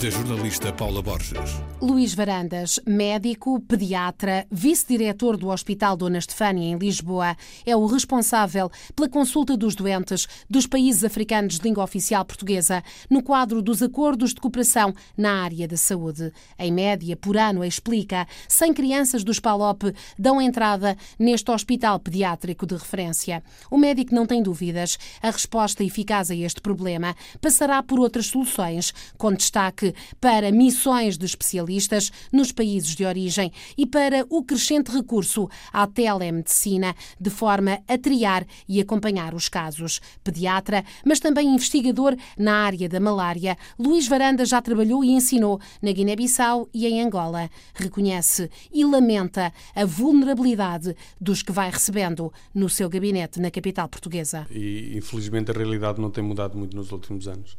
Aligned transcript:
da 0.00 0.08
jornalista 0.08 0.72
Paula 0.72 1.02
Borges. 1.02 1.60
Luís 1.78 2.14
Varandas, 2.14 2.80
médico, 2.86 3.60
pediatra, 3.60 4.46
vice-diretor 4.50 5.36
do 5.36 5.48
Hospital 5.48 5.94
Dona 5.94 6.16
Estefânia 6.16 6.70
em 6.70 6.78
Lisboa, 6.78 7.36
é 7.66 7.76
o 7.76 7.84
responsável 7.84 8.70
pela 8.96 9.10
consulta 9.10 9.58
dos 9.58 9.74
doentes 9.74 10.26
dos 10.48 10.66
países 10.66 11.04
africanos 11.04 11.58
de 11.58 11.68
língua 11.68 11.84
oficial 11.84 12.24
portuguesa 12.24 12.82
no 13.10 13.22
quadro 13.22 13.60
dos 13.60 13.82
acordos 13.82 14.32
de 14.32 14.40
cooperação 14.40 14.94
na 15.18 15.42
área 15.42 15.68
da 15.68 15.76
saúde. 15.76 16.32
Em 16.58 16.72
média, 16.72 17.14
por 17.14 17.36
ano, 17.36 17.62
explica, 17.62 18.26
100 18.48 18.72
crianças 18.72 19.22
dos 19.22 19.38
PALOP 19.38 19.82
dão 20.18 20.40
entrada 20.40 20.96
neste 21.18 21.50
hospital 21.50 21.98
pediátrico 21.98 22.64
de 22.64 22.74
referência. 22.74 23.42
O 23.70 23.76
médico 23.76 24.14
não 24.14 24.24
tem 24.24 24.42
dúvidas. 24.42 24.98
A 25.22 25.30
resposta 25.30 25.84
eficaz 25.84 26.30
a 26.30 26.34
este 26.34 26.62
problema 26.62 27.14
passará 27.38 27.82
por 27.82 28.00
outras 28.00 28.28
soluções 28.28 28.94
com 29.18 29.32
destaque 29.34 29.89
para 30.20 30.52
missões 30.52 31.16
de 31.16 31.26
especialistas 31.26 32.10
nos 32.32 32.52
países 32.52 32.94
de 32.94 33.04
origem 33.04 33.52
e 33.76 33.86
para 33.86 34.24
o 34.28 34.42
crescente 34.42 34.90
recurso 34.90 35.48
à 35.72 35.86
telemedicina, 35.86 36.94
de 37.20 37.30
forma 37.30 37.80
a 37.86 37.98
triar 37.98 38.46
e 38.68 38.80
acompanhar 38.80 39.34
os 39.34 39.48
casos. 39.48 40.00
Pediatra, 40.22 40.84
mas 41.04 41.20
também 41.20 41.54
investigador 41.54 42.16
na 42.38 42.64
área 42.64 42.88
da 42.88 43.00
malária, 43.00 43.56
Luís 43.78 44.06
Varanda 44.06 44.44
já 44.44 44.60
trabalhou 44.60 45.04
e 45.04 45.10
ensinou 45.10 45.60
na 45.82 45.92
Guiné-Bissau 45.92 46.68
e 46.72 46.86
em 46.86 47.02
Angola. 47.02 47.50
Reconhece 47.74 48.50
e 48.72 48.84
lamenta 48.84 49.52
a 49.74 49.84
vulnerabilidade 49.84 50.94
dos 51.20 51.42
que 51.42 51.52
vai 51.52 51.70
recebendo 51.70 52.32
no 52.54 52.68
seu 52.68 52.88
gabinete 52.88 53.40
na 53.40 53.50
capital 53.50 53.88
portuguesa. 53.88 54.46
E 54.50 54.96
infelizmente 54.96 55.50
a 55.50 55.54
realidade 55.54 56.00
não 56.00 56.10
tem 56.10 56.22
mudado 56.22 56.56
muito 56.56 56.76
nos 56.76 56.92
últimos 56.92 57.28
anos 57.28 57.56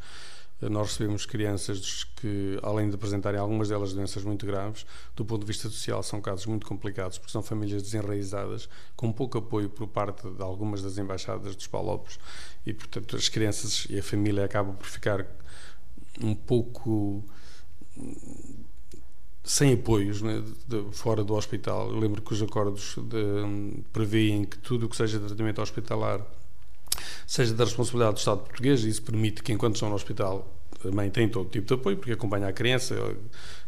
nós 0.70 0.90
recebemos 0.92 1.26
crianças 1.26 2.04
que, 2.04 2.60
além 2.62 2.90
de 2.90 2.96
apresentarem 2.96 3.40
algumas 3.40 3.70
delas 3.70 3.94
doenças 3.94 4.24
muito 4.24 4.46
graves, 4.46 4.86
do 5.16 5.26
ponto 5.26 5.42
de 5.42 5.48
vista 5.48 5.70
social 5.70 6.04
são 6.04 6.22
casos 6.22 6.46
muito 6.46 6.68
complicados, 6.68 7.18
porque 7.18 7.32
são 7.32 7.42
famílias 7.42 7.82
desenraizadas, 7.82 8.70
com 8.96 9.12
pouco 9.12 9.38
apoio 9.38 9.70
por 9.70 9.88
parte 9.88 10.30
de 10.30 10.42
algumas 10.42 10.82
das 10.82 10.98
embaixadas 10.98 11.56
dos 11.56 11.68
Palopes, 11.68 12.20
e 12.66 12.74
portanto 12.74 13.16
as 13.16 13.28
crianças 13.28 13.88
e 13.90 13.98
a 13.98 14.04
família 14.04 14.46
acabam 14.46 14.76
por 14.76 14.86
ficar 14.86 15.26
um 16.22 16.36
pouco 16.36 17.24
sem 19.44 19.74
apoios 19.74 20.22
né, 20.22 20.44
de, 20.68 20.86
fora 20.92 21.24
do 21.24 21.34
hospital. 21.34 21.90
Eu 21.90 21.98
lembro 21.98 22.22
que 22.22 22.34
os 22.34 22.42
acordos 22.42 22.96
de, 22.98 23.84
prevêem 23.92 24.46
que 24.46 24.58
tudo 24.60 24.86
o 24.86 24.90
que 24.90 24.96
seja 24.96 25.20
tratamento 25.20 25.62
hospitalar 25.62 26.22
seja 27.26 27.54
da 27.54 27.64
responsabilidade 27.64 28.16
do 28.16 28.20
Estado 28.20 28.40
português, 28.42 28.84
isso 28.84 29.02
permite 29.02 29.44
que, 29.44 29.52
enquanto 29.52 29.76
estão 29.76 29.90
no 29.90 29.96
hospital, 29.96 30.48
a 30.84 30.92
mãe 30.92 31.10
tem 31.10 31.30
todo 31.30 31.50
tipo 31.50 31.68
de 31.68 31.74
apoio, 31.74 31.98
porque 31.98 32.12
acompanha 32.12 32.48
a 32.48 32.54
criança, 32.54 32.96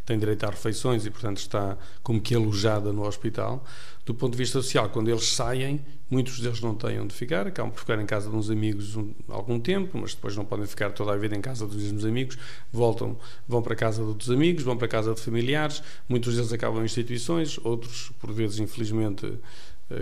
tem 0.05 0.17
direito 0.17 0.43
a 0.45 0.49
refeições 0.49 1.05
e, 1.05 1.11
portanto, 1.11 1.37
está 1.37 1.77
como 2.01 2.19
que 2.19 2.35
alojada 2.35 2.91
no 2.91 3.05
hospital. 3.05 3.63
Do 4.05 4.13
ponto 4.13 4.31
de 4.33 4.37
vista 4.37 4.61
social, 4.61 4.89
quando 4.89 5.09
eles 5.09 5.29
saem, 5.29 5.79
muitos 6.09 6.39
deles 6.39 6.59
não 6.59 6.75
têm 6.75 6.99
onde 6.99 7.13
ficar, 7.13 7.47
acabam 7.47 7.71
por 7.71 7.79
ficar 7.79 7.99
em 8.01 8.05
casa 8.05 8.29
de 8.29 8.35
uns 8.35 8.49
amigos 8.49 8.97
um, 8.97 9.13
algum 9.29 9.59
tempo, 9.59 9.97
mas 9.97 10.13
depois 10.13 10.35
não 10.35 10.43
podem 10.43 10.65
ficar 10.65 10.91
toda 10.91 11.13
a 11.13 11.15
vida 11.15 11.35
em 11.35 11.41
casa 11.41 11.65
dos 11.65 11.77
mesmos 11.77 12.05
amigos, 12.05 12.37
voltam, 12.71 13.17
vão 13.47 13.61
para 13.61 13.75
casa 13.75 14.03
de 14.03 14.09
outros 14.09 14.29
amigos, 14.29 14.63
vão 14.63 14.75
para 14.75 14.87
casa 14.89 15.13
de 15.13 15.21
familiares, 15.21 15.81
muitos 16.09 16.35
deles 16.35 16.51
acabam 16.51 16.81
em 16.81 16.85
instituições, 16.85 17.57
outros, 17.63 18.11
por 18.19 18.31
vezes, 18.33 18.59
infelizmente, 18.59 19.39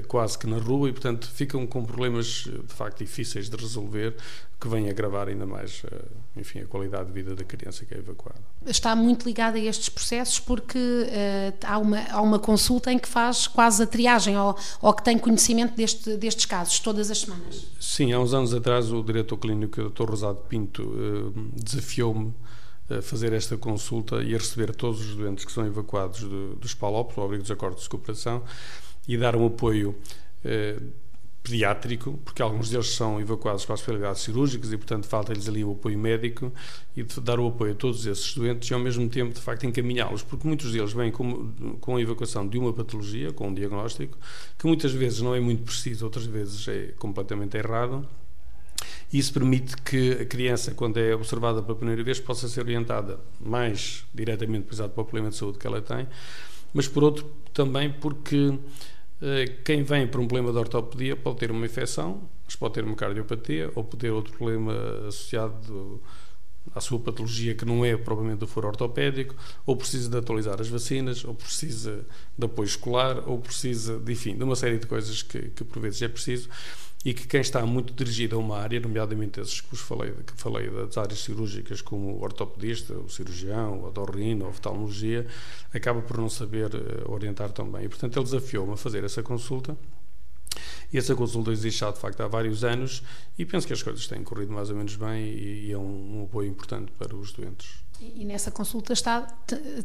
quase 0.07 0.37
que 0.37 0.47
na 0.47 0.57
rua 0.57 0.89
e, 0.89 0.91
portanto, 0.91 1.29
ficam 1.29 1.65
com 1.67 1.83
problemas 1.83 2.45
eh, 2.47 2.51
de 2.65 2.73
facto 2.73 2.99
difíceis 2.99 3.49
de 3.49 3.57
resolver 3.57 4.15
que 4.59 4.67
vêm 4.67 4.89
agravar 4.89 5.27
ainda 5.27 5.45
mais, 5.45 5.81
eh, 5.91 6.05
enfim, 6.37 6.59
a 6.59 6.65
qualidade 6.65 7.07
de 7.07 7.13
vida 7.13 7.35
da 7.35 7.43
criança 7.43 7.83
que 7.83 7.95
é 7.95 7.97
evacuada. 7.97 8.39
Está 8.65 8.95
muito 8.95 9.25
ligada 9.25 9.57
a 9.57 9.61
estes 9.61 9.89
processos 9.89 10.39
porque 10.39 10.77
uh, 10.77 11.65
há, 11.65 11.77
uma, 11.79 11.99
há 12.11 12.21
uma 12.21 12.37
consulta 12.37 12.91
em 12.91 12.99
que 12.99 13.07
faz 13.07 13.47
quase 13.47 13.81
a 13.81 13.87
triagem 13.87 14.37
ou, 14.37 14.55
ou 14.79 14.93
que 14.93 15.03
tem 15.03 15.17
conhecimento 15.17 15.75
deste, 15.75 16.15
destes 16.15 16.45
casos 16.45 16.79
todas 16.79 17.09
as 17.09 17.21
semanas. 17.21 17.65
Sim, 17.79 18.13
há 18.13 18.19
uns 18.19 18.35
anos 18.35 18.53
atrás 18.53 18.91
o 18.91 19.01
diretor 19.01 19.37
clínico, 19.37 19.81
o 19.81 19.89
Dr. 19.89 20.09
Rosado 20.09 20.41
Pinto, 20.47 20.83
uh, 20.83 21.33
desafiou-me 21.55 22.31
a 22.97 23.01
fazer 23.01 23.33
esta 23.33 23.57
consulta 23.57 24.21
e 24.21 24.35
a 24.35 24.37
receber 24.37 24.75
todos 24.75 24.99
os 25.01 25.15
doentes 25.15 25.45
que 25.45 25.51
são 25.51 25.65
evacuados 25.65 26.19
de, 26.19 26.55
dos 26.55 26.73
PALOP, 26.73 27.15
do 27.15 27.21
abrigo 27.21 27.41
dos 27.41 27.51
acordos 27.51 27.83
de 27.83 27.89
cooperação, 27.89 28.43
e 29.07 29.17
dar 29.17 29.35
um 29.35 29.45
apoio 29.45 29.95
eh, 30.43 30.77
pediátrico, 31.43 32.19
porque 32.23 32.41
alguns 32.41 32.69
deles 32.69 32.89
são 32.89 33.19
evacuados 33.19 33.65
para 33.65 33.73
as 33.73 33.79
especialidades 33.79 34.21
cirúrgicas 34.21 34.71
e, 34.71 34.77
portanto, 34.77 35.07
falta-lhes 35.07 35.49
ali 35.49 35.63
o 35.63 35.71
apoio 35.71 35.97
médico 35.97 36.53
e 36.95 37.03
dar 37.21 37.39
o 37.39 37.47
apoio 37.47 37.71
a 37.71 37.75
todos 37.75 38.05
esses 38.05 38.35
doentes 38.35 38.69
e, 38.69 38.73
ao 38.73 38.79
mesmo 38.79 39.09
tempo, 39.09 39.33
de 39.33 39.41
facto, 39.41 39.65
encaminhá-los, 39.65 40.21
porque 40.21 40.47
muitos 40.47 40.71
deles 40.71 40.93
vêm 40.93 41.11
com, 41.11 41.51
com 41.79 41.95
a 41.95 42.01
evacuação 42.01 42.47
de 42.47 42.57
uma 42.57 42.71
patologia, 42.71 43.33
com 43.33 43.47
um 43.47 43.53
diagnóstico, 43.53 44.17
que 44.57 44.67
muitas 44.67 44.91
vezes 44.91 45.21
não 45.21 45.33
é 45.33 45.39
muito 45.39 45.63
preciso, 45.63 46.05
outras 46.05 46.25
vezes 46.25 46.67
é 46.67 46.93
completamente 46.99 47.57
errado. 47.57 48.07
E 49.11 49.17
isso 49.17 49.33
permite 49.33 49.75
que 49.77 50.13
a 50.13 50.25
criança, 50.25 50.73
quando 50.73 50.97
é 50.97 51.13
observada 51.13 51.61
pela 51.61 51.75
primeira 51.75 52.03
vez, 52.03 52.19
possa 52.19 52.47
ser 52.47 52.61
orientada 52.61 53.19
mais 53.39 54.05
diretamente 54.13 54.67
para 54.73 54.85
o 54.85 54.89
problema 54.89 55.29
de 55.29 55.35
saúde 55.35 55.57
que 55.57 55.67
ela 55.67 55.81
tem, 55.81 56.07
mas 56.73 56.87
por 56.87 57.03
outro 57.03 57.25
também 57.53 57.91
porque 57.91 58.57
eh, 59.21 59.57
quem 59.63 59.83
vem 59.83 60.07
por 60.07 60.19
um 60.19 60.27
problema 60.27 60.51
de 60.51 60.57
ortopedia 60.57 61.15
pode 61.15 61.37
ter 61.37 61.51
uma 61.51 61.65
infecção, 61.65 62.29
mas 62.45 62.55
pode 62.55 62.73
ter 62.73 62.83
uma 62.83 62.95
cardiopatia 62.95 63.71
ou 63.75 63.83
pode 63.83 63.97
ter 63.97 64.11
outro 64.11 64.33
problema 64.33 64.73
associado 65.07 66.01
à 66.73 66.79
sua 66.79 66.99
patologia 66.99 67.55
que 67.55 67.65
não 67.65 67.83
é 67.83 67.97
propriamente 67.97 68.39
do 68.39 68.47
foro 68.47 68.67
ortopédico, 68.67 69.35
ou 69.65 69.75
precisa 69.75 70.09
de 70.09 70.17
atualizar 70.17 70.59
as 70.61 70.67
vacinas, 70.67 71.25
ou 71.25 71.33
precisa 71.33 72.05
de 72.37 72.45
apoio 72.45 72.67
escolar, 72.67 73.27
ou 73.27 73.39
precisa, 73.39 73.99
de, 73.99 74.11
enfim, 74.11 74.37
de 74.37 74.43
uma 74.43 74.55
série 74.55 74.77
de 74.77 74.87
coisas 74.87 75.21
que, 75.21 75.49
que 75.49 75.63
por 75.63 75.81
vezes 75.81 76.01
é 76.01 76.07
preciso 76.07 76.49
e 77.03 77.13
que 77.13 77.27
quem 77.27 77.41
está 77.41 77.65
muito 77.65 77.93
dirigido 77.93 78.35
a 78.35 78.39
uma 78.39 78.59
área, 78.59 78.79
nomeadamente 78.79 79.39
esses 79.39 79.59
que 79.59 79.69
vos 79.71 79.79
falei, 79.79 80.11
que 80.11 80.33
falei 80.35 80.69
das 80.69 80.97
áreas 80.97 81.19
cirúrgicas, 81.19 81.81
como 81.81 82.11
o 82.11 82.21
ortopedista, 82.21 82.93
o 82.93 83.09
cirurgião, 83.09 83.79
o 83.79 83.85
otorrino, 83.87 84.45
a 84.45 84.49
oftalmologia, 84.49 85.25
acaba 85.73 86.01
por 86.01 86.17
não 86.17 86.29
saber 86.29 86.69
eh, 86.75 87.03
orientar 87.05 87.51
tão 87.51 87.69
bem. 87.71 87.85
E, 87.85 87.89
portanto, 87.89 88.17
ele 88.17 88.25
desafiou-me 88.25 88.73
a 88.73 88.77
fazer 88.77 89.03
essa 89.03 89.23
consulta. 89.23 89.75
E 90.93 90.97
essa 90.97 91.15
consulta 91.15 91.51
existe 91.51 91.79
já, 91.79 91.89
de 91.89 91.97
facto, 91.97 92.21
há 92.21 92.27
vários 92.27 92.63
anos 92.63 93.01
e 93.39 93.45
penso 93.45 93.65
que 93.65 93.73
as 93.73 93.81
coisas 93.81 94.05
têm 94.07 94.23
corrido 94.23 94.51
mais 94.51 94.69
ou 94.69 94.75
menos 94.75 94.95
bem 94.95 95.23
e, 95.23 95.67
e 95.67 95.71
é 95.71 95.77
um, 95.77 96.19
um 96.19 96.23
apoio 96.25 96.49
importante 96.49 96.91
para 96.99 97.15
os 97.15 97.31
doentes. 97.31 97.81
E 98.01 98.25
nessa 98.25 98.49
consulta 98.49 98.93
está 98.93 99.21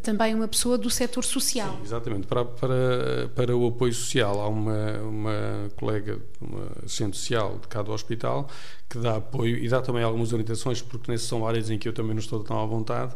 também 0.03 0.35
uma 0.35 0.49
pessoa 0.49 0.79
do 0.79 0.89
setor 0.89 1.23
social. 1.23 1.77
Sim, 1.77 1.83
exatamente. 1.83 2.27
Para, 2.27 2.45
para, 2.47 3.31
para 3.35 3.57
o 3.57 3.67
apoio 3.67 3.93
social, 3.93 4.41
há 4.41 4.49
uma, 4.49 4.99
uma 5.03 5.71
colega, 5.77 6.19
uma 6.41 6.67
assistente 6.85 7.17
social 7.19 7.59
de 7.59 7.69
cada 7.69 7.93
hospital, 7.93 8.49
que 8.89 8.99
dá 8.99 9.17
apoio 9.17 9.59
e 9.59 9.69
dá 9.69 9.83
também 9.83 10.03
algumas 10.03 10.33
orientações, 10.33 10.81
porque 10.81 11.11
nessas 11.11 11.29
são 11.29 11.47
áreas 11.47 11.69
em 11.69 11.79
que 11.79 11.89
eu 11.89 11.93
também 11.93 12.15
não 12.15 12.21
estou 12.21 12.43
tão 12.43 12.59
à 12.59 12.65
vontade, 12.65 13.15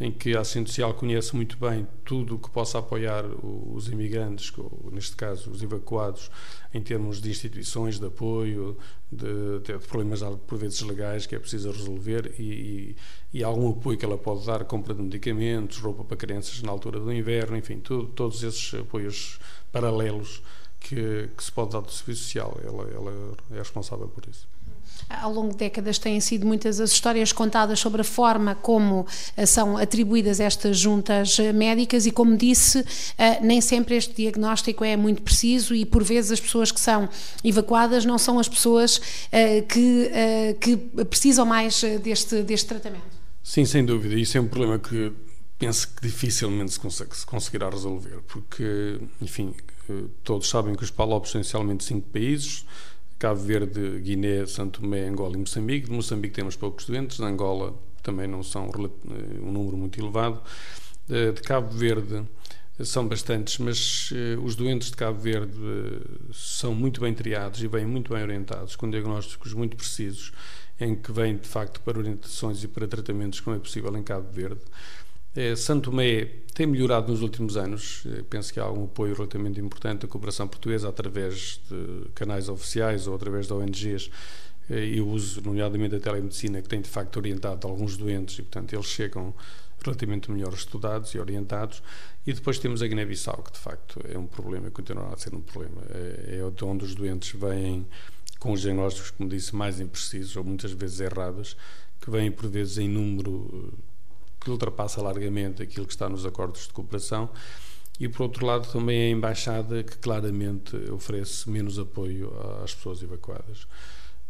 em 0.00 0.10
que 0.12 0.36
a 0.36 0.40
assistente 0.40 0.70
social 0.70 0.94
conhece 0.94 1.34
muito 1.34 1.58
bem 1.58 1.86
tudo 2.04 2.36
o 2.36 2.38
que 2.38 2.48
possa 2.50 2.78
apoiar 2.78 3.24
os 3.26 3.88
imigrantes, 3.88 4.52
neste 4.92 5.16
caso 5.16 5.50
os 5.50 5.62
evacuados, 5.62 6.30
em 6.72 6.82
termos 6.82 7.20
de 7.20 7.30
instituições 7.30 7.98
de 7.98 8.06
apoio, 8.06 8.76
de, 9.10 9.60
de 9.64 9.78
problemas 9.86 10.20
por 10.46 10.58
vezes 10.58 10.80
legais 10.82 11.26
que 11.26 11.34
é 11.34 11.38
preciso 11.38 11.70
resolver 11.70 12.34
e, 12.38 12.42
e, 12.42 13.38
e, 13.38 13.44
algum 13.44 13.70
apoio 13.70 13.96
que 13.96 14.04
ela 14.04 14.18
pode 14.18 14.44
dar, 14.44 14.64
compra 14.64 14.94
de 14.94 15.02
medicamentos, 15.02 15.78
roupa 15.78 16.04
para 16.04 16.16
crianças 16.16 16.60
na 16.62 16.70
altura 16.70 17.00
do 17.00 17.12
inverno, 17.12 17.56
enfim, 17.56 17.78
tudo, 17.78 18.08
todos 18.08 18.42
esses 18.42 18.74
apoios 18.74 19.38
paralelos 19.72 20.42
que, 20.78 21.30
que 21.36 21.42
se 21.42 21.52
pode 21.52 21.72
dar 21.72 21.80
do 21.80 21.90
serviço 21.90 22.24
social. 22.24 22.58
Ela, 22.62 22.88
ela 22.90 23.36
é 23.52 23.58
responsável 23.58 24.08
por 24.08 24.24
isso 24.28 24.46
ao 25.08 25.32
longo 25.32 25.52
de 25.52 25.58
décadas 25.58 25.98
têm 25.98 26.20
sido 26.20 26.46
muitas 26.46 26.80
as 26.80 26.92
histórias 26.92 27.32
contadas 27.32 27.80
sobre 27.80 28.02
a 28.02 28.04
forma 28.04 28.54
como 28.54 29.06
eh, 29.36 29.46
são 29.46 29.76
atribuídas 29.76 30.40
estas 30.40 30.78
juntas 30.78 31.38
eh, 31.38 31.52
médicas 31.52 32.06
e, 32.06 32.10
como 32.10 32.36
disse, 32.36 32.84
eh, 33.16 33.40
nem 33.40 33.60
sempre 33.60 33.96
este 33.96 34.14
diagnóstico 34.14 34.84
é 34.84 34.96
muito 34.96 35.22
preciso 35.22 35.74
e, 35.74 35.84
por 35.84 36.04
vezes, 36.04 36.32
as 36.32 36.40
pessoas 36.40 36.70
que 36.70 36.80
são 36.80 37.08
evacuadas 37.42 38.04
não 38.04 38.18
são 38.18 38.38
as 38.38 38.48
pessoas 38.48 39.00
que, 39.68 40.10
que 40.60 40.76
precisam 41.04 41.44
mais 41.46 41.82
deste, 42.02 42.42
deste 42.42 42.66
tratamento. 42.66 43.18
Sim, 43.42 43.64
sem 43.64 43.84
dúvida. 43.84 44.14
Isso 44.14 44.36
é 44.36 44.40
um 44.40 44.48
problema 44.48 44.78
que 44.78 45.12
penso 45.58 45.88
que 45.88 46.02
dificilmente 46.02 46.72
se, 46.72 46.80
consegue, 46.80 47.16
se 47.16 47.26
conseguirá 47.26 47.70
resolver, 47.70 48.20
porque, 48.28 49.00
enfim, 49.20 49.54
todos 50.22 50.48
sabem 50.48 50.74
que 50.74 50.84
os 50.84 50.90
PALOPs 50.90 51.30
são 51.30 51.40
essencialmente 51.40 51.84
cinco 51.84 52.08
países, 52.10 52.64
Cabo 53.18 53.40
Verde, 53.40 54.00
Guiné, 54.00 54.46
Santo 54.46 54.80
Tomé, 54.80 55.06
Angola 55.08 55.34
e 55.34 55.38
Moçambique. 55.38 55.86
De 55.86 55.92
Moçambique 55.92 56.34
temos 56.34 56.56
poucos 56.56 56.86
doentes, 56.86 57.16
de 57.16 57.24
Angola 57.24 57.74
também 58.02 58.26
não 58.26 58.42
são 58.42 58.66
eh, 58.66 59.40
um 59.40 59.52
número 59.52 59.76
muito 59.76 60.00
elevado. 60.00 60.40
Eh, 61.10 61.32
de 61.32 61.42
Cabo 61.42 61.70
Verde 61.70 62.24
são 62.84 63.08
bastantes, 63.08 63.58
mas 63.58 64.12
os 64.40 64.54
doentes 64.54 64.90
de 64.90 64.96
Cabo 64.96 65.18
Verde 65.18 65.52
são 66.32 66.72
muito 66.72 67.00
bem 67.00 67.12
triados 67.12 67.60
e 67.60 67.66
vêm 67.66 67.84
muito 67.84 68.14
bem 68.14 68.22
orientados, 68.22 68.76
com 68.76 68.88
diagnósticos 68.88 69.52
muito 69.52 69.76
precisos, 69.76 70.32
em 70.78 70.94
que 70.94 71.10
vêm 71.10 71.36
de 71.36 71.48
facto 71.48 71.80
para 71.80 71.98
orientações 71.98 72.62
e 72.62 72.68
para 72.68 72.86
tratamentos 72.86 73.40
como 73.40 73.56
é 73.56 73.58
possível 73.58 73.96
em 73.96 74.02
Cabo 74.04 74.30
Verde. 74.30 74.60
É, 75.36 75.54
Santo 75.54 75.90
Tomé 75.90 76.24
tem 76.54 76.66
melhorado 76.66 77.12
nos 77.12 77.22
últimos 77.22 77.56
anos. 77.56 78.04
Penso 78.28 78.52
que 78.52 78.58
há 78.58 78.70
um 78.70 78.84
apoio 78.84 79.14
relativamente 79.14 79.60
importante 79.60 80.02
da 80.02 80.08
cooperação 80.08 80.48
portuguesa 80.48 80.88
através 80.88 81.60
de 81.70 82.08
canais 82.14 82.48
oficiais 82.48 83.06
ou 83.06 83.14
através 83.14 83.46
de 83.46 83.52
ONGs 83.52 84.10
e 84.70 85.00
o 85.00 85.08
uso, 85.08 85.40
nomeadamente, 85.40 85.96
da 85.96 86.00
telemedicina, 86.00 86.60
que 86.60 86.68
tem 86.68 86.80
de 86.80 86.88
facto 86.88 87.16
orientado 87.16 87.66
alguns 87.66 87.96
doentes 87.96 88.38
e, 88.38 88.42
portanto, 88.42 88.72
eles 88.74 88.86
chegam 88.86 89.34
relativamente 89.82 90.30
melhor 90.30 90.52
estudados 90.52 91.14
e 91.14 91.18
orientados. 91.18 91.82
E 92.26 92.32
depois 92.32 92.58
temos 92.58 92.82
a 92.82 92.86
Guiné-Bissau, 92.86 93.42
que 93.42 93.52
de 93.52 93.58
facto 93.58 94.00
é 94.04 94.18
um 94.18 94.26
problema, 94.26 94.70
continua 94.70 95.14
a 95.14 95.16
ser 95.16 95.34
um 95.34 95.40
problema. 95.40 95.80
É, 95.90 96.40
é 96.40 96.64
onde 96.64 96.84
os 96.84 96.94
doentes 96.94 97.32
vêm 97.40 97.86
com 98.38 98.52
os 98.52 98.60
diagnósticos, 98.60 99.10
como 99.10 99.28
disse, 99.28 99.54
mais 99.54 99.80
imprecisos 99.80 100.36
ou 100.36 100.44
muitas 100.44 100.72
vezes 100.72 101.00
errados, 101.00 101.56
que 102.00 102.10
vêm 102.10 102.30
por 102.30 102.48
vezes 102.48 102.78
em 102.78 102.88
número 102.88 103.72
eh, 103.72 103.97
que 104.40 104.50
ultrapassa 104.50 105.02
largamente 105.02 105.62
aquilo 105.62 105.86
que 105.86 105.92
está 105.92 106.08
nos 106.08 106.24
acordos 106.24 106.66
de 106.66 106.72
cooperação. 106.72 107.30
E 107.98 108.08
por 108.08 108.22
outro 108.22 108.46
lado, 108.46 108.70
também 108.70 109.02
a 109.02 109.10
embaixada 109.10 109.82
que 109.82 109.96
claramente 109.98 110.76
oferece 110.90 111.50
menos 111.50 111.78
apoio 111.78 112.32
às 112.62 112.74
pessoas 112.74 113.02
evacuadas. 113.02 113.66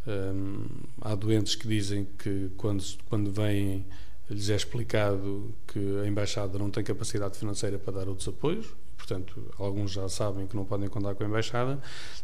Um, 0.07 0.65
há 1.03 1.15
doentes 1.15 1.55
que 1.55 1.69
dizem 1.69 2.07
que 2.19 2.51
quando, 2.57 2.83
quando 3.09 3.31
vêm 3.31 3.85
lhes 4.31 4.51
é 4.51 4.57
explicado 4.57 5.55
que 5.67 5.79
a 6.03 6.07
Embaixada 6.07 6.59
não 6.59 6.71
tem 6.71 6.85
capacidade 6.85 7.39
financeira 7.39 7.79
para 7.79 7.93
dar 7.93 8.09
outros 8.09 8.29
apoios, 8.29 8.67
portanto, 8.99 9.51
alguns 9.59 9.93
já 9.93 10.09
sabem 10.09 10.47
que 10.47 10.55
não 10.55 10.65
podem 10.65 10.89
contar 10.89 11.15
com 11.15 11.25
a 11.25 11.27
Embaixada, 11.27 11.81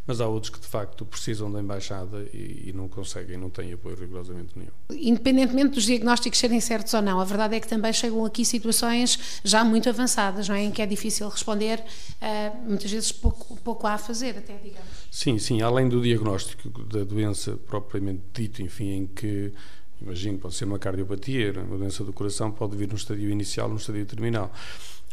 mas 0.06 0.20
há 0.20 0.26
outros 0.26 0.50
que 0.50 0.60
de 0.60 0.66
facto 0.66 1.06
precisam 1.06 1.50
da 1.50 1.60
Embaixada 1.60 2.28
e, 2.34 2.64
e 2.66 2.72
não 2.74 2.88
conseguem, 2.88 3.38
não 3.38 3.48
têm 3.48 3.72
apoio 3.72 3.96
rigorosamente 3.96 4.50
nenhum. 4.56 4.72
Independentemente 4.90 5.76
dos 5.76 5.84
diagnósticos 5.84 6.38
serem 6.38 6.60
certos 6.60 6.92
ou 6.92 7.00
não, 7.00 7.20
a 7.20 7.24
verdade 7.24 7.54
é 7.54 7.60
que 7.60 7.68
também 7.68 7.92
chegam 7.92 8.24
aqui 8.24 8.44
situações 8.44 9.40
já 9.44 9.64
muito 9.64 9.88
avançadas, 9.88 10.48
não 10.48 10.56
é? 10.56 10.64
em 10.64 10.70
que 10.70 10.82
é 10.82 10.86
difícil 10.86 11.28
responder, 11.28 11.78
uh, 11.80 12.68
muitas 12.68 12.90
vezes 12.90 13.12
pouco, 13.12 13.56
pouco 13.62 13.86
há 13.86 13.94
a 13.94 13.98
fazer, 13.98 14.36
até 14.36 14.56
digamos. 14.58 14.90
Sim, 15.10 15.38
sim, 15.38 15.62
além 15.62 15.88
do 15.88 16.02
diagnóstico 16.02 16.68
da 16.84 17.04
doença 17.04 17.56
propriamente 17.56 18.22
dito, 18.34 18.60
enfim, 18.60 18.90
em 18.90 19.06
que 19.06 19.52
Imagino, 20.00 20.38
pode 20.38 20.54
ser 20.54 20.66
uma 20.66 20.78
cardiopatia, 20.78 21.52
uma 21.62 21.78
doença 21.78 22.04
do 22.04 22.12
coração, 22.12 22.50
pode 22.50 22.76
vir 22.76 22.88
no 22.88 22.94
estadio 22.94 23.30
inicial, 23.30 23.68
no 23.70 23.76
estadio 23.76 24.04
terminal. 24.04 24.52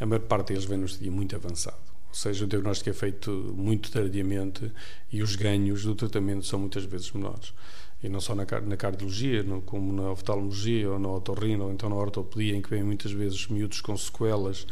A 0.01 0.05
maior 0.07 0.21
parte 0.21 0.47
deles 0.47 0.65
vem 0.65 0.79
no 0.79 0.87
estadio 0.87 1.11
muito 1.11 1.35
avançado. 1.35 1.77
Ou 2.09 2.15
seja, 2.15 2.43
o 2.43 2.47
diagnóstico 2.47 2.89
é 2.89 2.93
feito 2.93 3.29
muito 3.55 3.91
tardiamente 3.91 4.71
e 5.11 5.21
os 5.21 5.35
ganhos 5.35 5.83
do 5.83 5.93
tratamento 5.93 6.43
são 6.43 6.57
muitas 6.57 6.83
vezes 6.85 7.11
menores. 7.11 7.53
E 8.01 8.09
não 8.09 8.19
só 8.19 8.33
na, 8.33 8.47
cardiologia, 8.47 9.45
como 9.63 9.93
na 9.93 10.09
oftalmologia 10.09 10.89
ou 10.89 10.97
na 10.97 11.07
otorrino 11.07 11.65
ou 11.65 11.71
então 11.71 11.87
na 11.87 11.95
ortopedia, 11.95 12.55
em 12.55 12.63
que 12.63 12.69
vêm 12.71 12.83
muitas 12.83 13.11
vezes 13.11 13.47
miúdos 13.47 13.79
com 13.79 13.95
sequelas 13.95 14.65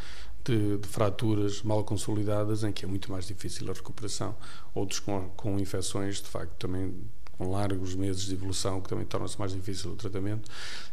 de, 0.43 0.77
de, 0.77 0.87
fraturas 0.87 1.61
mal 1.61 1.83
consolidadas, 1.83 2.63
em 2.63 2.71
que 2.71 2.83
é 2.83 2.87
muito 2.87 3.11
mais 3.11 3.27
difícil 3.27 3.69
a 3.69 3.73
recuperação. 3.73 4.35
Outros 4.73 4.99
com, 4.99 5.29
com 5.37 5.59
infecções, 5.59 6.15
de 6.23 6.27
facto, 6.27 6.53
também 6.57 6.91
com 7.37 7.51
largos 7.51 7.93
meses 7.93 8.23
de 8.23 8.33
evolução, 8.33 8.81
que 8.81 8.89
também 8.89 9.05
torna-se 9.05 9.37
mais 9.37 9.53
difícil 9.53 9.91
o 9.91 9.95
tratamento. 9.95 10.49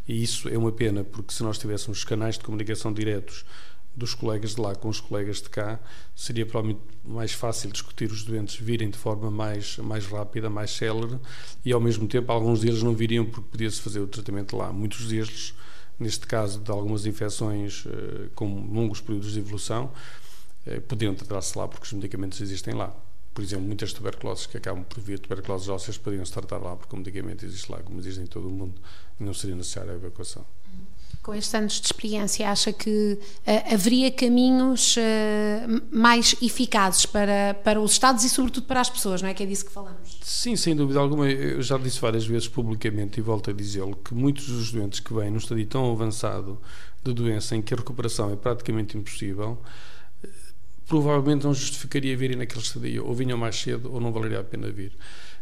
E 0.07 0.23
isso 0.23 0.47
é 0.49 0.59
uma 0.59 0.71
pena, 0.71 1.03
porque 1.03 1.33
se 1.33 1.43
nós 1.43 1.57
tivéssemos 1.57 2.05
canais 2.05 2.37
de 2.37 2.45
comunicação 2.45 2.93
diretos 2.93 3.47
dos 3.97 4.15
colegas 4.15 4.55
de 4.55 4.61
lá 4.61 4.75
com 4.75 4.89
os 4.89 5.01
colegas 5.01 5.41
de 5.41 5.49
cá, 5.49 5.81
seria 6.15 6.45
provavelmente 6.45 6.83
mais 7.03 7.33
fácil 7.33 7.71
discutir 7.71 8.13
os 8.13 8.25
doentes 8.25 8.57
virem 8.57 8.91
de 8.91 8.99
forma 8.99 9.31
mais, 9.31 9.79
mais 9.79 10.07
rápida, 10.07 10.51
mais 10.51 10.71
célere, 10.71 11.19
e 11.65 11.73
ao 11.73 11.81
mesmo 11.81 12.07
tempo 12.07 12.31
alguns 12.31 12.61
deles 12.61 12.83
não 12.83 12.95
viriam 12.95 13.25
porque 13.25 13.49
podia-se 13.51 13.81
fazer 13.81 14.01
o 14.01 14.07
tratamento 14.07 14.57
lá. 14.57 14.71
Muitos 14.71 15.09
deles, 15.09 15.55
neste 15.99 16.27
caso 16.27 16.61
de 16.61 16.71
algumas 16.71 17.07
infecções 17.07 17.85
eh, 17.87 18.29
com 18.35 18.47
longos 18.67 19.01
períodos 19.01 19.33
de 19.33 19.39
evolução, 19.39 19.91
eh, 20.67 20.79
podiam 20.81 21.15
tratar-se 21.15 21.57
lá 21.57 21.67
porque 21.67 21.87
os 21.87 21.93
medicamentos 21.95 22.41
existem 22.41 22.75
lá 22.75 22.95
por 23.37 23.43
exemplo, 23.43 23.67
muitas 23.67 23.93
tuberculoses 23.93 24.47
que 24.47 24.57
acabam 24.57 24.83
por 24.83 24.99
vir 24.99 25.19
tuberculoses 25.19 25.69
ósseas 25.69 25.99
poderiam-se 25.99 26.33
tratar 26.33 26.57
lá, 26.57 26.75
porque 26.75 26.95
o 26.95 26.99
medicamento 26.99 27.45
existe 27.45 27.71
lá, 27.71 27.83
como 27.83 27.99
existe 28.01 28.23
em 28.23 28.27
todo 28.27 28.49
o 28.49 28.51
mundo, 28.51 28.81
e 29.21 29.23
não 29.23 29.35
seria 29.35 29.55
necessária 29.55 29.93
a 29.93 29.95
evacuação. 29.95 30.43
Com 31.27 31.35
estes 31.35 31.53
anos 31.57 31.81
de 31.81 31.87
experiência, 31.89 32.49
acha 32.49 32.73
que 32.73 33.19
uh, 33.19 33.75
haveria 33.75 34.13
caminhos 34.13 34.97
uh, 34.97 35.83
mais 35.91 36.37
eficazes 36.41 37.05
para, 37.05 37.53
para 37.65 37.81
os 37.81 37.91
Estados 37.91 38.23
e, 38.23 38.31
sobretudo, 38.31 38.65
para 38.65 38.81
as 38.81 38.89
pessoas, 38.89 39.21
não 39.21 39.29
é? 39.29 39.35
Que 39.35 39.43
é 39.43 39.47
disso 39.47 39.67
que 39.67 39.73
falamos. 39.73 40.21
Sim, 40.23 40.55
sem 40.55 40.77
dúvida 40.77 41.01
alguma. 41.01 41.29
Eu 41.29 41.61
já 41.63 41.77
disse 41.79 42.01
várias 42.01 42.25
vezes 42.25 42.47
publicamente 42.47 43.19
e 43.19 43.23
volto 43.25 43.51
a 43.51 43.53
dizê-lo 43.53 43.97
que 43.97 44.15
muitos 44.15 44.47
dos 44.47 44.71
doentes 44.71 45.01
que 45.01 45.13
vêm 45.13 45.29
num 45.29 45.39
estadio 45.39 45.67
tão 45.67 45.91
avançado 45.91 46.61
de 47.03 47.13
doença 47.13 47.57
em 47.57 47.61
que 47.61 47.75
a 47.75 47.77
recuperação 47.77 48.33
é 48.33 48.37
praticamente 48.37 48.97
impossível 48.97 49.59
provavelmente 50.87 51.45
não 51.45 51.53
justificaria 51.53 52.17
virem 52.17 52.37
naquele 52.37 52.63
estadia, 52.63 53.03
ou 53.03 53.13
vinham 53.13 53.37
mais 53.37 53.57
cedo 53.57 53.93
ou 53.93 54.01
não 54.01 54.13
valeria 54.13 54.39
a 54.39 54.45
pena 54.45 54.71
vir. 54.71 54.93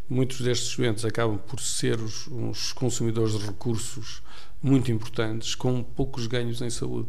Muitos 0.09 0.41
destes 0.41 0.77
doentes 0.77 1.05
acabam 1.05 1.39
por 1.39 1.61
ser 1.61 2.01
os, 2.01 2.29
uns 2.29 2.73
consumidores 2.73 3.39
de 3.39 3.47
recursos 3.47 4.23
muito 4.63 4.91
importantes, 4.93 5.55
com 5.55 5.83
poucos 5.83 6.27
ganhos 6.27 6.61
em 6.61 6.71
saúde. 6.71 7.09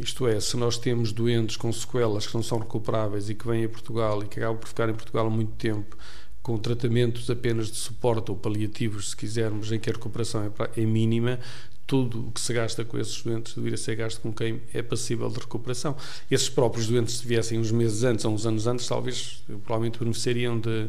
Isto 0.00 0.28
é, 0.28 0.38
se 0.38 0.56
nós 0.56 0.78
temos 0.78 1.12
doentes 1.12 1.56
com 1.56 1.72
sequelas 1.72 2.26
que 2.26 2.34
não 2.34 2.42
são 2.42 2.58
recuperáveis 2.58 3.28
e 3.28 3.34
que 3.34 3.46
vêm 3.46 3.64
a 3.64 3.68
Portugal 3.68 4.22
e 4.22 4.28
que 4.28 4.38
acabam 4.38 4.58
por 4.58 4.68
ficar 4.68 4.88
em 4.88 4.94
Portugal 4.94 5.26
há 5.26 5.30
muito 5.30 5.52
tempo, 5.52 5.96
com 6.42 6.56
tratamentos 6.56 7.28
apenas 7.28 7.70
de 7.70 7.76
suporte 7.76 8.30
ou 8.30 8.36
paliativos, 8.36 9.10
se 9.10 9.16
quisermos, 9.16 9.70
em 9.72 9.78
que 9.78 9.90
a 9.90 9.92
recuperação 9.92 10.44
é, 10.44 10.80
é 10.80 10.84
mínima, 10.86 11.38
tudo 11.86 12.28
o 12.28 12.30
que 12.30 12.40
se 12.40 12.52
gasta 12.52 12.84
com 12.84 12.98
esses 12.98 13.20
doentes 13.22 13.54
deveria 13.54 13.76
ser 13.76 13.96
gasto 13.96 14.20
com 14.20 14.32
quem 14.32 14.60
é 14.72 14.82
passível 14.82 15.28
de 15.30 15.40
recuperação. 15.40 15.96
Esses 16.30 16.48
próprios 16.48 16.86
doentes, 16.86 17.18
se 17.18 17.26
viessem 17.26 17.58
uns 17.58 17.72
meses 17.72 18.04
antes 18.04 18.24
ou 18.24 18.32
uns 18.32 18.46
anos 18.46 18.66
antes, 18.66 18.86
talvez, 18.86 19.42
provavelmente 19.64 19.98
beneficiariam 19.98 20.60
de, 20.60 20.88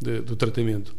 de, 0.00 0.20
do 0.20 0.36
tratamento 0.36 0.94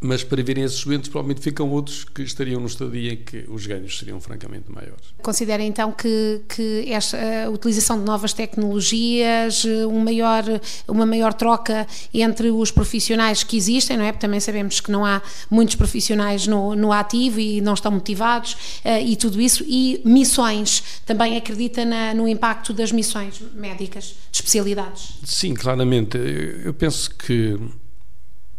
mas 0.00 0.22
para 0.22 0.42
verem 0.42 0.64
esses 0.64 0.84
doentes, 0.84 1.08
provavelmente 1.08 1.42
ficam 1.42 1.70
outros 1.70 2.04
que 2.04 2.22
estariam 2.22 2.60
no 2.60 2.66
estadia 2.66 3.12
em 3.12 3.16
que 3.16 3.44
os 3.48 3.66
ganhos 3.66 3.98
seriam 3.98 4.20
francamente 4.20 4.70
maiores. 4.70 5.14
Considera 5.22 5.62
então 5.62 5.92
que, 5.92 6.42
que 6.48 6.84
esta, 6.92 7.18
a 7.46 7.50
utilização 7.50 7.98
de 7.98 8.04
novas 8.04 8.32
tecnologias, 8.32 9.64
um 9.64 10.00
maior, 10.00 10.44
uma 10.86 11.06
maior 11.06 11.32
troca 11.32 11.86
entre 12.12 12.50
os 12.50 12.70
profissionais 12.70 13.42
que 13.42 13.56
existem, 13.56 13.96
não 13.96 14.04
é? 14.04 14.12
Porque 14.12 14.26
também 14.26 14.40
sabemos 14.40 14.80
que 14.80 14.90
não 14.90 15.04
há 15.04 15.22
muitos 15.50 15.76
profissionais 15.76 16.46
no, 16.46 16.74
no 16.74 16.92
ativo 16.92 17.40
e 17.40 17.60
não 17.60 17.74
estão 17.74 17.90
motivados 17.90 18.52
uh, 18.84 19.02
e 19.04 19.16
tudo 19.16 19.40
isso, 19.40 19.64
e 19.66 20.00
missões, 20.04 21.00
também 21.06 21.36
acredita 21.36 21.84
na, 21.84 22.12
no 22.14 22.28
impacto 22.28 22.72
das 22.72 22.92
missões 22.92 23.40
médicas, 23.54 24.04
de 24.04 24.14
especialidades? 24.32 25.14
Sim, 25.24 25.54
claramente. 25.54 26.18
Eu 26.64 26.74
penso 26.74 27.10
que 27.14 27.58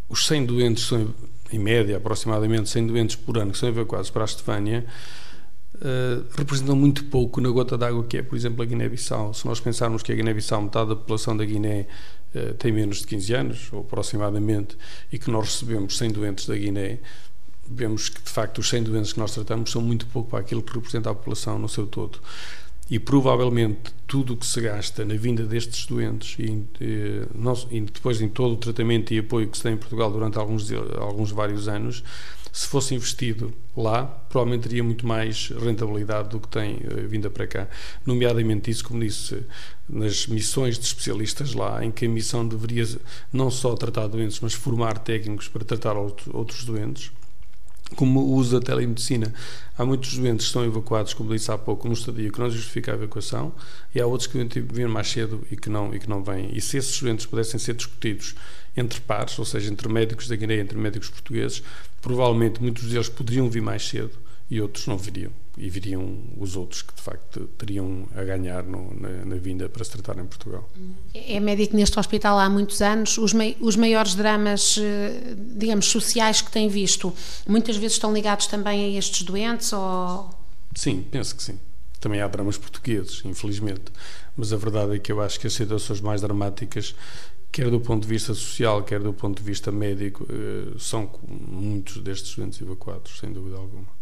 os 0.09 0.25
100 0.27 0.45
doentes 0.45 0.85
são, 0.85 1.13
em 1.51 1.59
média, 1.59 1.97
aproximadamente 1.97 2.69
100 2.69 2.87
doentes 2.87 3.15
por 3.15 3.37
ano 3.37 3.51
que 3.51 3.57
são 3.57 3.69
evacuados 3.69 4.09
para 4.09 4.23
a 4.23 4.25
Estefânia, 4.25 4.85
uh, 5.75 6.25
representam 6.35 6.75
muito 6.75 7.05
pouco 7.05 7.41
na 7.41 7.49
gota 7.49 7.77
d'água 7.77 8.03
que 8.03 8.17
é, 8.17 8.21
por 8.21 8.35
exemplo, 8.35 8.61
a 8.61 8.65
Guiné-Bissau. 8.65 9.33
Se 9.33 9.45
nós 9.45 9.59
pensarmos 9.59 10.03
que 10.03 10.11
a 10.11 10.15
Guiné-Bissau, 10.15 10.61
metade 10.61 10.89
da 10.89 10.95
população 10.95 11.35
da 11.35 11.43
Guiné 11.43 11.87
uh, 12.33 12.53
tem 12.55 12.71
menos 12.71 12.99
de 12.99 13.07
15 13.07 13.33
anos, 13.33 13.69
ou 13.73 13.81
aproximadamente, 13.81 14.77
e 15.11 15.19
que 15.19 15.29
nós 15.29 15.45
recebemos 15.45 15.97
100 15.97 16.11
doentes 16.11 16.47
da 16.47 16.55
Guiné, 16.55 16.99
vemos 17.69 18.07
que, 18.07 18.21
de 18.21 18.29
facto, 18.29 18.59
os 18.59 18.69
100 18.69 18.83
doentes 18.83 19.13
que 19.13 19.19
nós 19.19 19.33
tratamos 19.33 19.71
são 19.71 19.81
muito 19.81 20.05
pouco 20.07 20.29
para 20.29 20.39
aquilo 20.39 20.61
que 20.61 20.73
representa 20.73 21.09
a 21.09 21.13
população 21.13 21.59
no 21.59 21.67
seu 21.67 21.85
todo 21.85 22.19
e 22.89 22.99
provavelmente 22.99 23.93
tudo 24.05 24.33
o 24.33 24.37
que 24.37 24.45
se 24.45 24.61
gasta 24.61 25.03
na 25.03 25.15
vinda 25.15 25.43
destes 25.43 25.85
doentes 25.85 26.37
e, 26.39 26.63
eh, 26.79 27.27
não, 27.35 27.53
e, 27.69 27.81
depois 27.81 28.21
em 28.21 28.29
todo 28.29 28.53
o 28.53 28.57
tratamento 28.57 29.13
e 29.13 29.19
apoio 29.19 29.47
que 29.47 29.57
se 29.57 29.63
tem 29.63 29.73
em 29.73 29.77
Portugal 29.77 30.09
durante 30.09 30.37
alguns, 30.37 30.71
alguns 30.71 31.31
vários 31.31 31.67
anos, 31.67 32.03
se 32.51 32.65
fosse 32.67 32.95
investido 32.95 33.53
lá, 33.75 34.03
provavelmente 34.03 34.63
teria 34.63 34.83
muito 34.83 35.05
mais 35.05 35.49
rentabilidade 35.49 36.29
do 36.29 36.39
que 36.39 36.47
tem 36.47 36.79
eh, 36.83 37.01
vinda 37.05 37.29
para 37.29 37.45
cá. 37.45 37.67
Nomeadamente 38.05 38.71
isso, 38.71 38.83
como 38.83 39.01
disse, 39.01 39.43
nas 39.87 40.25
missões 40.25 40.79
de 40.79 40.85
especialistas 40.85 41.53
lá, 41.53 41.83
em 41.85 41.91
que 41.91 42.05
a 42.05 42.09
missão 42.09 42.47
deveria 42.47 42.87
não 43.31 43.51
só 43.51 43.75
tratar 43.75 44.07
doentes, 44.07 44.39
mas 44.39 44.53
formar 44.53 44.97
técnicos 44.97 45.47
para 45.47 45.63
tratar 45.63 45.95
outros 45.97 46.63
doentes 46.63 47.11
como 47.95 48.19
o 48.19 48.33
uso 48.33 48.59
da 48.59 48.65
telemedicina. 48.65 49.33
Há 49.77 49.85
muitos 49.85 50.17
doentes 50.17 50.47
que 50.47 50.53
são 50.53 50.65
evacuados, 50.65 51.13
como 51.13 51.33
disse 51.33 51.51
há 51.51 51.57
pouco, 51.57 51.87
no 51.87 51.93
estadio 51.93 52.31
que 52.31 52.39
não 52.39 52.49
justifica 52.49 52.91
a 52.91 52.95
evacuação, 52.95 53.53
e 53.93 54.01
há 54.01 54.05
outros 54.05 54.27
que 54.27 54.43
vir 54.61 54.87
mais 54.87 55.07
cedo 55.07 55.45
e 55.51 55.55
que 55.55 55.69
não, 55.69 55.93
e 55.93 55.99
que 55.99 56.09
não 56.09 56.23
vêm. 56.23 56.49
E 56.53 56.59
se 56.59 56.77
esses 56.77 57.01
doentes 57.01 57.25
pudessem 57.25 57.59
ser 57.59 57.75
discutidos 57.75 58.35
entre 58.75 58.99
pares, 59.01 59.37
ou 59.39 59.45
seja, 59.45 59.71
entre 59.71 59.87
médicos 59.87 60.27
da 60.27 60.35
Guiné 60.35 60.57
entre 60.59 60.77
médicos 60.77 61.09
portugueses, 61.09 61.63
provavelmente 62.01 62.61
muitos 62.61 62.83
deles 62.89 63.09
poderiam 63.09 63.49
vir 63.49 63.61
mais 63.61 63.87
cedo 63.87 64.11
e 64.49 64.61
outros 64.61 64.87
não 64.87 64.97
viriam. 64.97 65.31
E 65.57 65.69
viriam 65.69 66.19
os 66.37 66.55
outros 66.55 66.83
que, 66.83 66.93
de 66.93 67.01
facto, 67.01 67.49
teriam 67.57 68.07
a 68.15 68.23
ganhar 68.23 68.63
no, 68.63 68.93
na, 68.93 69.25
na, 69.25 69.35
vinda 69.37 69.67
para 69.67 69.83
se 69.83 69.91
tratar 69.91 70.21
em 70.21 70.25
Portugal. 70.25 70.69
É 71.13 71.39
médico 71.39 71.75
neste 71.75 71.99
hospital 71.99 72.37
há 72.37 72.47
muitos 72.47 72.81
anos. 72.81 73.17
Os, 73.17 73.33
os 73.59 73.75
maiores 73.75 74.13
dramas, 74.13 74.77
eh, 74.77 75.35
digamos, 75.55 75.87
sociais 75.87 76.41
que 76.41 76.51
tem 76.51 76.69
visto, 76.69 77.11
muitas 77.47 77.75
vezes 77.75 77.93
estão 77.93 78.13
ligados 78.13 78.45
também 78.45 78.85
a 78.85 78.99
estes 78.99 79.23
doentes? 79.23 79.73
Ou... 79.73 80.29
Sim, 80.75 81.03
penso 81.09 81.35
que 81.35 81.41
sim. 81.41 81.59
Também 81.99 82.21
há 82.21 82.27
dramas 82.27 82.57
portugueses, 82.57 83.23
infelizmente. 83.25 83.91
Mas 84.37 84.53
a 84.53 84.57
verdade 84.57 84.95
é 84.95 84.99
que 84.99 85.11
eu 85.11 85.19
acho 85.19 85.39
que 85.39 85.47
as 85.47 85.53
situações 85.53 85.99
mais 85.99 86.21
dramáticas 86.21 86.95
quer 87.51 87.71
do 87.71 87.79
ponto 87.79 88.03
de 88.03 88.07
vista 88.07 88.33
social, 88.35 88.83
quer 88.83 88.99
do 88.99 89.11
ponto 89.11 89.39
de 89.39 89.43
vista 89.43 89.71
médico, 89.71 90.27
eh, 90.29 90.75
são 90.77 91.09
muitos 91.27 91.97
destes 92.03 92.35
doentes 92.35 92.61
evacuados, 92.61 93.17
sem 93.17 93.33
dúvida 93.33 93.57
alguma 93.57 93.96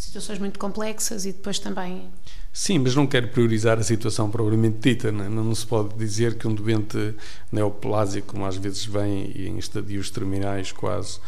situações 0.00 0.38
muito 0.38 0.58
complexas 0.58 1.26
e 1.26 1.32
depois 1.32 1.58
também. 1.58 2.08
Sim, 2.52 2.78
mas 2.78 2.94
não 2.94 3.06
quero 3.06 3.28
priorizar 3.28 3.78
a 3.78 3.82
situação 3.82 4.30
propriamente 4.30 4.78
dita. 4.78 5.12
Não, 5.12 5.24
é? 5.24 5.28
não 5.28 5.54
se 5.54 5.66
pode 5.66 5.94
dizer 5.94 6.36
que 6.36 6.48
um 6.48 6.54
doente 6.54 7.14
neoplásico, 7.52 8.28
como 8.28 8.46
às 8.46 8.56
vezes 8.56 8.84
vem 8.86 9.30
em 9.36 9.58
estadios 9.58 10.10
terminais 10.10 10.72
quase, 10.72 11.20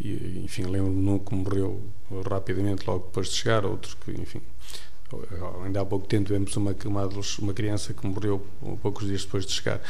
e, 0.00 0.42
enfim, 0.42 0.64
lembro-me 0.64 1.10
um 1.10 1.18
que 1.18 1.34
morreu 1.34 1.82
rapidamente 2.28 2.86
logo 2.86 3.04
depois 3.06 3.28
de 3.28 3.34
chegar, 3.34 3.64
outro 3.64 3.96
que, 3.98 4.10
enfim, 4.12 4.40
ainda 5.62 5.82
há 5.82 5.84
pouco 5.84 6.06
tempo 6.06 6.24
tivemos 6.24 6.56
uma, 6.56 6.74
uma, 6.86 7.08
uma 7.38 7.54
criança 7.54 7.92
que 7.92 8.06
morreu 8.06 8.44
poucos 8.82 9.06
dias 9.06 9.24
depois 9.24 9.44
de 9.44 9.52
chegar. 9.52 9.80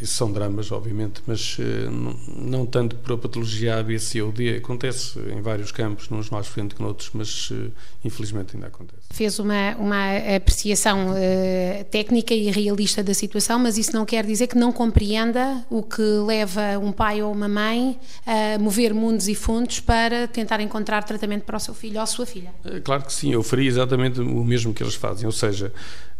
Isso 0.00 0.14
são 0.14 0.32
dramas, 0.32 0.70
obviamente, 0.72 1.22
mas 1.26 1.56
eh, 1.58 1.88
não, 2.36 2.66
tanto 2.66 2.96
por 2.96 3.12
a 3.12 3.18
patologia 3.18 3.78
ABCOD. 3.78 4.56
Acontece 4.56 5.18
em 5.18 5.40
vários 5.40 5.72
campos, 5.72 6.10
uns 6.10 6.30
mais 6.30 6.46
frequente 6.46 6.74
que 6.74 6.82
noutros, 6.82 7.10
mas 7.12 7.50
eh, 7.52 7.70
infelizmente 8.04 8.54
ainda 8.54 8.68
acontece. 8.68 9.02
Fez 9.10 9.38
uma, 9.38 9.76
uma 9.76 10.16
apreciação 10.36 11.12
uh, 11.12 11.84
técnica 11.84 12.34
e 12.34 12.50
realista 12.50 13.02
da 13.02 13.14
situação, 13.14 13.58
mas 13.58 13.78
isso 13.78 13.92
não 13.94 14.04
quer 14.04 14.26
dizer 14.26 14.48
que 14.48 14.58
não 14.58 14.72
compreenda 14.72 15.64
o 15.70 15.82
que 15.82 16.02
leva 16.02 16.78
um 16.80 16.90
pai 16.90 17.22
ou 17.22 17.32
uma 17.32 17.48
mãe 17.48 17.98
a 18.26 18.58
mover 18.58 18.92
mundos 18.92 19.28
e 19.28 19.34
fundos 19.34 19.78
para 19.78 20.26
tentar 20.26 20.60
encontrar 20.60 21.04
tratamento 21.04 21.44
para 21.44 21.56
o 21.56 21.60
seu 21.60 21.74
filho 21.74 21.96
ou 21.96 22.02
a 22.02 22.06
sua 22.06 22.26
filha. 22.26 22.52
Claro 22.82 23.04
que 23.04 23.12
sim, 23.12 23.32
eu 23.32 23.42
faria 23.42 23.68
exatamente 23.68 24.20
o 24.20 24.44
mesmo 24.44 24.74
que 24.74 24.82
eles 24.82 24.94
fazem, 24.94 25.26
ou 25.26 25.32
seja, 25.32 25.72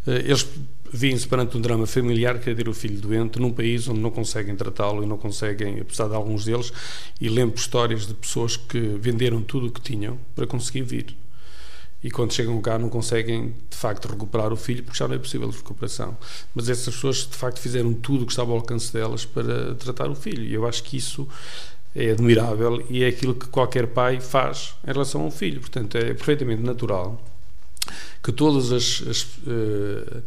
eles 0.07 0.47
vêm-se 0.91 1.27
perante 1.27 1.57
um 1.57 1.61
drama 1.61 1.85
familiar 1.85 2.39
que 2.39 2.49
é 2.49 2.55
ter 2.55 2.67
o 2.69 2.73
filho 2.73 2.99
doente 2.99 3.39
num 3.39 3.51
país 3.51 3.87
onde 3.87 3.99
não 3.99 4.11
conseguem 4.11 4.55
tratá-lo 4.55 5.03
e 5.03 5.05
não 5.05 5.17
conseguem, 5.17 5.79
apesar 5.79 6.07
de 6.07 6.15
alguns 6.15 6.45
deles, 6.45 6.71
e 7.19 7.29
lembro 7.29 7.57
histórias 7.57 8.07
de 8.07 8.13
pessoas 8.13 8.55
que 8.57 8.79
venderam 8.79 9.41
tudo 9.41 9.67
o 9.67 9.71
que 9.71 9.81
tinham 9.81 10.19
para 10.35 10.47
conseguir 10.47 10.83
vir. 10.83 11.15
E 12.03 12.11
quando 12.11 12.33
chegam 12.33 12.61
cá 12.61 12.77
não 12.77 12.87
conseguem, 12.87 13.55
de 13.67 13.75
facto, 13.75 14.07
recuperar 14.07 14.53
o 14.53 14.55
filho 14.55 14.83
porque 14.83 14.99
já 14.99 15.07
não 15.07 15.15
é 15.15 15.17
possível 15.17 15.49
recuperação. 15.49 16.15
Mas 16.53 16.69
essas 16.69 16.93
pessoas, 16.93 17.27
de 17.27 17.35
facto, 17.35 17.59
fizeram 17.59 17.93
tudo 17.93 18.23
o 18.23 18.25
que 18.27 18.31
estava 18.31 18.51
ao 18.51 18.57
alcance 18.57 18.93
delas 18.93 19.25
para 19.25 19.73
tratar 19.73 20.09
o 20.09 20.15
filho. 20.15 20.43
E 20.43 20.53
eu 20.53 20.67
acho 20.67 20.83
que 20.83 20.97
isso 20.97 21.27
é 21.95 22.11
admirável 22.11 22.85
e 22.91 23.03
é 23.03 23.07
aquilo 23.07 23.33
que 23.33 23.47
qualquer 23.47 23.87
pai 23.87 24.19
faz 24.19 24.75
em 24.87 24.91
relação 24.91 25.21
ao 25.21 25.31
filho. 25.31 25.59
Portanto, 25.59 25.97
é 25.97 26.13
perfeitamente 26.13 26.61
natural 26.61 27.19
que 28.21 28.31
todas 28.31 28.71
as, 28.71 29.03
as 29.07 29.23
uh, 29.23 30.23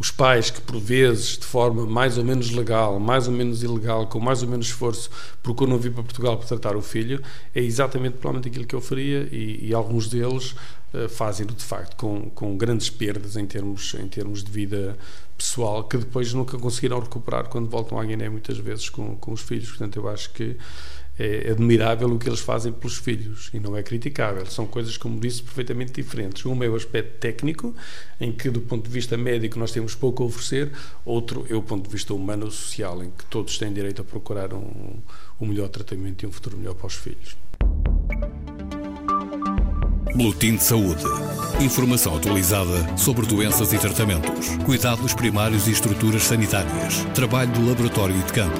os 0.00 0.10
pais 0.10 0.48
que, 0.48 0.62
por 0.62 0.80
vezes, 0.80 1.36
de 1.36 1.44
forma 1.44 1.84
mais 1.84 2.16
ou 2.16 2.24
menos 2.24 2.50
legal, 2.52 2.98
mais 2.98 3.28
ou 3.28 3.34
menos 3.34 3.62
ilegal, 3.62 4.06
com 4.06 4.18
mais 4.18 4.42
ou 4.42 4.48
menos 4.48 4.68
esforço, 4.68 5.10
procuram 5.42 5.76
vir 5.76 5.92
para 5.92 6.02
Portugal 6.02 6.38
para 6.38 6.48
tratar 6.48 6.74
o 6.74 6.80
filho, 6.80 7.22
é 7.54 7.60
exatamente 7.60 8.14
provavelmente 8.14 8.48
aquilo 8.48 8.66
que 8.66 8.74
eu 8.74 8.80
faria 8.80 9.28
e, 9.30 9.68
e 9.68 9.74
alguns 9.74 10.08
deles 10.08 10.54
uh, 10.94 11.06
fazem-no, 11.06 11.52
de 11.52 11.62
facto, 11.62 11.96
com, 11.96 12.30
com 12.30 12.56
grandes 12.56 12.88
perdas 12.88 13.36
em 13.36 13.44
termos, 13.44 13.92
em 13.92 14.08
termos 14.08 14.42
de 14.42 14.50
vida 14.50 14.96
pessoal, 15.36 15.84
que 15.84 15.98
depois 15.98 16.32
nunca 16.32 16.58
conseguiram 16.58 16.98
recuperar 16.98 17.50
quando 17.50 17.68
voltam 17.68 18.00
à 18.00 18.04
Guiné, 18.04 18.30
muitas 18.30 18.56
vezes, 18.56 18.88
com, 18.88 19.16
com 19.16 19.32
os 19.32 19.42
filhos. 19.42 19.68
Portanto, 19.68 19.98
eu 19.98 20.08
acho 20.08 20.32
que 20.32 20.56
é 21.20 21.50
admirável 21.50 22.08
o 22.08 22.18
que 22.18 22.26
eles 22.26 22.40
fazem 22.40 22.72
pelos 22.72 22.96
filhos 22.96 23.50
e 23.52 23.60
não 23.60 23.76
é 23.76 23.82
criticável. 23.82 24.46
São 24.46 24.66
coisas, 24.66 24.96
como 24.96 25.20
disse, 25.20 25.42
perfeitamente 25.42 25.92
diferentes. 25.92 26.46
Um 26.46 26.62
é 26.64 26.68
o 26.68 26.74
aspecto 26.74 27.18
técnico, 27.18 27.74
em 28.18 28.32
que, 28.32 28.48
do 28.48 28.62
ponto 28.62 28.84
de 28.84 28.90
vista 28.90 29.18
médico, 29.18 29.58
nós 29.58 29.70
temos 29.70 29.94
pouco 29.94 30.22
a 30.22 30.26
oferecer, 30.26 30.72
outro 31.04 31.46
é 31.50 31.54
o 31.54 31.60
ponto 31.60 31.86
de 31.86 31.92
vista 31.92 32.14
humano 32.14 32.50
social, 32.50 33.04
em 33.04 33.10
que 33.10 33.26
todos 33.26 33.58
têm 33.58 33.70
direito 33.70 34.00
a 34.00 34.04
procurar 34.04 34.54
um, 34.54 34.94
um 35.38 35.46
melhor 35.46 35.68
tratamento 35.68 36.22
e 36.22 36.26
um 36.26 36.32
futuro 36.32 36.56
melhor 36.56 36.74
para 36.74 36.86
os 36.86 36.94
filhos. 36.94 37.36
Boletim 40.14 40.56
de 40.56 40.64
Saúde. 40.64 41.04
Informação 41.60 42.16
atualizada 42.16 42.96
sobre 42.96 43.26
doenças 43.26 43.74
e 43.74 43.78
tratamentos, 43.78 44.56
cuidados 44.64 45.12
primários 45.12 45.68
e 45.68 45.72
estruturas 45.72 46.22
sanitárias, 46.22 47.04
trabalho 47.14 47.52
do 47.52 47.68
laboratório 47.68 48.16
e 48.16 48.22
de 48.22 48.32
campo. 48.32 48.58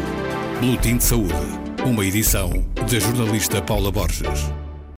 Boletim 0.60 0.98
de 0.98 1.04
Saúde 1.04 1.59
uma 1.84 2.04
edição 2.04 2.50
da 2.76 2.99
jornalista 2.99 3.62
Paula 3.62 3.90
Borges. 3.90 4.59